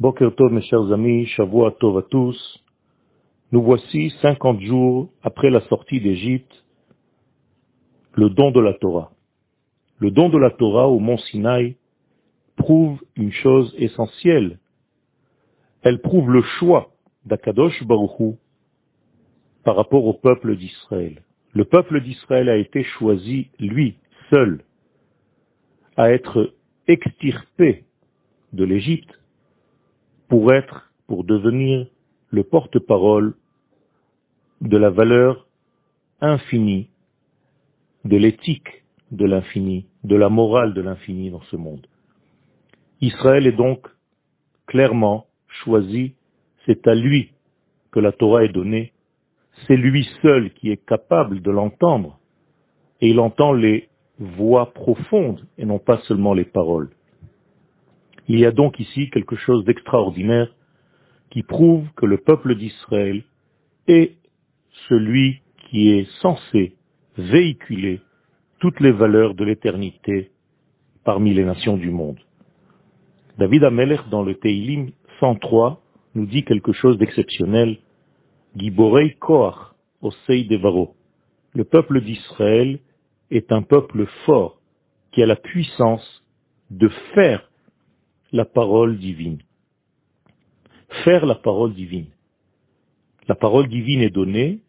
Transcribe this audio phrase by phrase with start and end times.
[0.00, 2.64] Boker Tov, mes chers amis, Shavua Tov à tous.
[3.50, 6.64] Nous voici 50 jours après la sortie d'Égypte,
[8.14, 9.10] le don de la Torah.
[9.98, 11.74] Le don de la Torah au mont Sinaï
[12.54, 14.60] prouve une chose essentielle.
[15.82, 16.92] Elle prouve le choix
[17.24, 18.38] d'Akadosh Baruchou
[19.64, 21.24] par rapport au peuple d'Israël.
[21.54, 23.96] Le peuple d'Israël a été choisi, lui,
[24.30, 24.62] seul,
[25.96, 26.54] à être
[26.86, 27.82] extirpé
[28.52, 29.17] de l'Égypte
[30.28, 31.86] pour être, pour devenir
[32.30, 33.34] le porte-parole
[34.60, 35.46] de la valeur
[36.20, 36.90] infinie,
[38.04, 41.86] de l'éthique de l'infini, de la morale de l'infini dans ce monde.
[43.00, 43.86] Israël est donc
[44.66, 45.26] clairement
[45.64, 46.14] choisi,
[46.66, 47.32] c'est à lui
[47.90, 48.92] que la Torah est donnée,
[49.66, 52.18] c'est lui seul qui est capable de l'entendre,
[53.00, 53.88] et il entend les
[54.18, 56.90] voix profondes et non pas seulement les paroles.
[58.28, 60.54] Il y a donc ici quelque chose d'extraordinaire
[61.30, 63.24] qui prouve que le peuple d'Israël
[63.86, 64.16] est
[64.88, 66.74] celui qui est censé
[67.16, 68.00] véhiculer
[68.60, 70.30] toutes les valeurs de l'éternité
[71.04, 72.18] parmi les nations du monde.
[73.38, 75.80] David Ameler, dans le Teilim 103,
[76.14, 77.78] nous dit quelque chose d'exceptionnel.
[78.56, 80.94] Giborei Koach, Osei Devaro.
[81.54, 82.80] Le peuple d'Israël
[83.30, 84.60] est un peuple fort
[85.12, 86.24] qui a la puissance
[86.70, 87.47] de faire
[88.32, 89.38] la parole divine.
[91.04, 92.08] Faire la parole divine.
[93.26, 94.60] La parole divine est donnée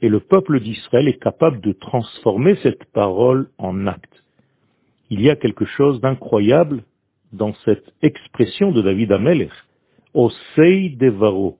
[0.00, 4.24] et le peuple d'Israël est capable de transformer cette parole en acte.
[5.10, 6.84] Il y a quelque chose d'incroyable
[7.32, 9.52] dans cette expression de David Amelech,
[10.14, 11.58] Osei Devaro,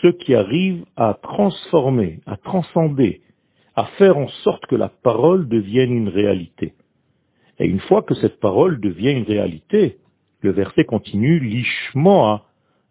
[0.00, 3.22] ceux qui arrivent à transformer, à transcender,
[3.74, 6.74] à faire en sorte que la parole devienne une réalité.
[7.58, 9.98] Et une fois que cette parole devient une réalité,
[10.40, 12.46] le verset continue, Lishmoa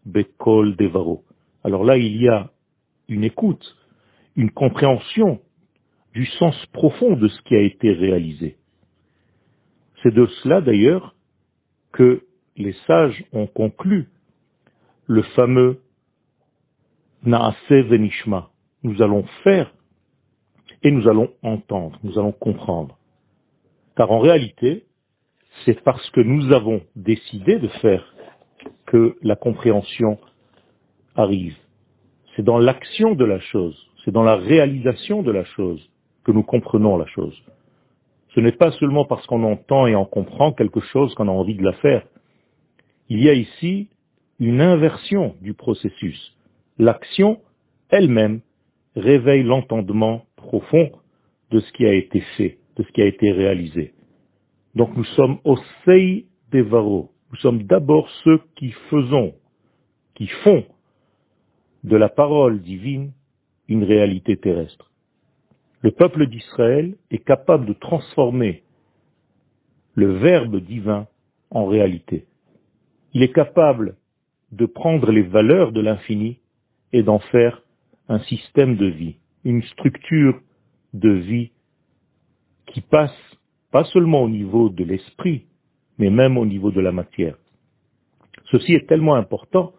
[0.06, 1.24] Bekol Devaro.
[1.64, 2.52] Alors là, il y a
[3.08, 3.76] une écoute,
[4.36, 5.40] une compréhension
[6.14, 8.58] du sens profond de ce qui a été réalisé.
[10.02, 11.16] C'est de cela d'ailleurs
[11.92, 12.24] que
[12.56, 14.10] les sages ont conclu
[15.06, 15.82] le fameux
[17.24, 18.50] Naase Venishma.
[18.84, 19.72] Nous allons faire
[20.84, 22.98] et nous allons entendre, nous allons comprendre.
[23.96, 24.87] Car en réalité,
[25.66, 28.14] c'est parce que nous avons décidé de faire
[28.86, 30.18] que la compréhension
[31.16, 31.56] arrive.
[32.36, 35.82] C'est dans l'action de la chose, c'est dans la réalisation de la chose
[36.24, 37.36] que nous comprenons la chose.
[38.36, 41.56] Ce n'est pas seulement parce qu'on entend et on comprend quelque chose qu'on a envie
[41.56, 42.04] de la faire.
[43.10, 43.90] Il y a ici
[44.40, 46.36] une inversion du processus.
[46.78, 47.40] L'action
[47.90, 48.42] elle-même
[48.96, 50.92] réveille l'entendement profond
[51.52, 53.94] de ce qui a été fait, de ce qui a été réalisé.
[54.78, 57.10] Donc nous sommes au Sei Devaro.
[57.32, 59.34] Nous sommes d'abord ceux qui faisons,
[60.14, 60.66] qui font
[61.84, 63.12] de la parole divine
[63.68, 64.92] une réalité terrestre.
[65.82, 68.62] Le peuple d'Israël est capable de transformer
[69.96, 71.08] le verbe divin
[71.50, 72.28] en réalité.
[73.16, 73.96] Il est capable
[74.52, 76.38] de prendre les valeurs de l'infini
[76.94, 77.64] et d'en faire
[78.10, 80.40] un système de vie, une structure
[80.94, 81.52] de vie
[82.68, 83.27] qui passe
[83.78, 85.46] pas seulement au niveau de l'esprit,
[86.00, 87.38] mais même au niveau de la matière.
[88.52, 89.72] Ceci est tellement important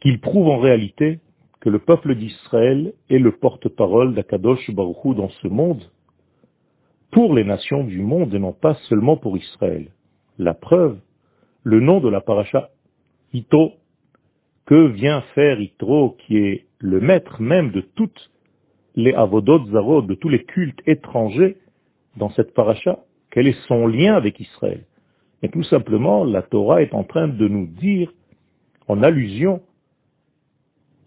[0.00, 1.20] qu'il prouve en réalité
[1.60, 5.82] que le peuple d'Israël est le porte-parole d'Akadosh Baruchou dans ce monde,
[7.10, 9.90] pour les nations du monde et non pas seulement pour Israël.
[10.38, 10.98] La preuve,
[11.64, 12.70] le nom de la paracha,
[13.34, 13.72] Ito,
[14.64, 18.30] que vient faire Itro, qui est le maître même de toutes
[18.94, 21.58] les avodot zarot, de tous les cultes étrangers,
[22.16, 22.98] dans cette paracha
[23.30, 24.84] Quel est son lien avec Israël
[25.42, 28.12] Et tout simplement, la Torah est en train de nous dire,
[28.88, 29.62] en allusion,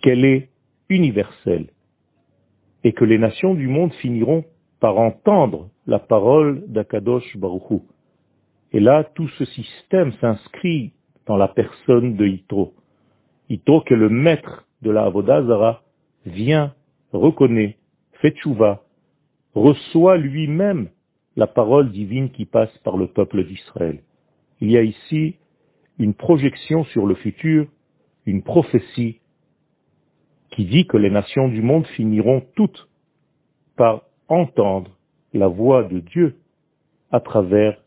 [0.02, 0.50] qu'elle est
[0.90, 1.68] universelle
[2.84, 4.46] et que les nations du monde finiront
[4.80, 7.84] par entendre la parole d'Akadosh Baruchou.
[8.72, 10.94] Et là, tout ce système s'inscrit
[11.26, 12.74] dans la personne de Yitro.
[13.50, 15.82] Yitro, que le maître de la Avodazara,
[16.26, 16.74] vient,
[17.12, 17.78] reconnaît,
[18.22, 18.84] fait tchouva,
[19.56, 20.90] reçoit lui-même
[21.38, 24.02] la parole divine qui passe par le peuple d'Israël.
[24.60, 25.36] Il y a ici
[26.00, 27.68] une projection sur le futur,
[28.26, 29.22] une prophétie
[30.52, 32.90] qui dit que les nations du monde finiront toutes
[33.76, 34.98] par entendre
[35.34, 36.36] la voix de Dieu
[37.12, 37.80] à travers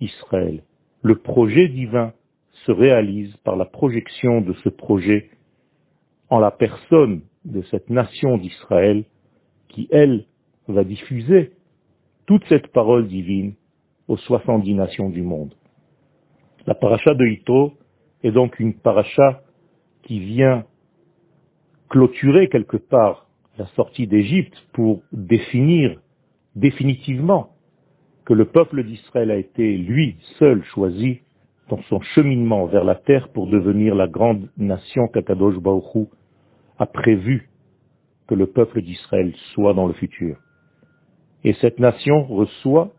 [0.00, 0.62] Israël.
[1.02, 2.12] Le projet divin
[2.66, 5.30] se réalise par la projection de ce projet
[6.28, 9.04] en la personne de cette nation d'Israël
[9.68, 10.26] qui, elle,
[10.68, 11.52] va diffuser
[12.26, 13.54] toute cette parole divine
[14.08, 15.54] aux 70 nations du monde.
[16.66, 17.74] La paracha de Ito
[18.22, 19.42] est donc une paracha
[20.02, 20.64] qui vient
[21.88, 23.26] clôturer quelque part
[23.58, 26.00] la sortie d'Égypte pour définir
[26.56, 27.50] définitivement
[28.24, 31.20] que le peuple d'Israël a été lui seul choisi
[31.68, 36.08] dans son cheminement vers la terre pour devenir la grande nation qu'Akadosh Baruch
[36.78, 37.48] a prévu
[38.26, 40.36] que le peuple d'Israël soit dans le futur.
[41.52, 42.92] Et cette nation reçoit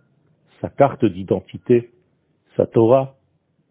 [0.61, 1.89] sa carte d'identité,
[2.55, 3.15] sa Torah,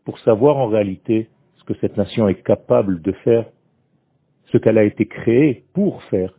[0.04, 3.46] pour savoir en réalité ce que cette nation est capable de faire,
[4.46, 6.36] ce qu'elle a été créée pour faire.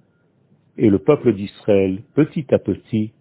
[0.78, 3.14] Et le peuple d'Israël, petit à petit,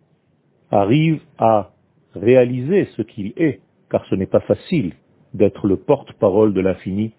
[0.73, 1.71] arrive à
[2.17, 3.61] réaliser ce qu'il est,
[3.93, 4.93] car ce n'est pas facile
[5.35, 7.13] d'être le porte-parole de l'infini,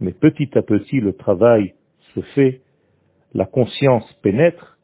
[0.00, 1.74] mais petit à petit le travail
[2.16, 2.62] se fait,
[3.32, 4.76] la conscience pénètre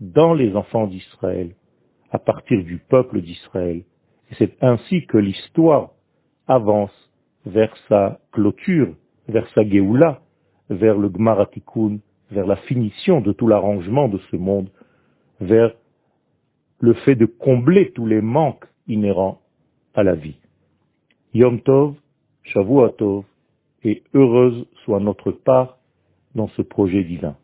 [0.00, 1.54] dans les enfants d'Israël,
[2.10, 3.82] à partir du peuple d'Israël.
[4.38, 5.90] C'est ainsi que l'histoire
[6.46, 6.92] avance
[7.44, 8.94] vers sa clôture,
[9.28, 10.20] vers sa Géoula,
[10.70, 11.98] vers le Gmaratikun,
[12.30, 14.68] vers la finition de tout l'arrangement de ce monde,
[15.40, 15.72] vers
[16.80, 19.40] le fait de combler tous les manques inhérents
[19.94, 20.36] à la vie.
[21.34, 21.94] Yom Tov,
[22.98, 23.24] Tov,
[23.84, 25.78] et heureuse soit notre part
[26.34, 27.36] dans ce projet divin.